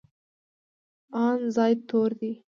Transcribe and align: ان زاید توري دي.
ان 1.23 1.39
زاید 1.55 1.79
توري 1.89 2.13
دي. 2.19 2.31